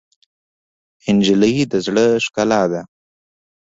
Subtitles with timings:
[1.15, 2.81] نجلۍ د زړه ښکلا ده.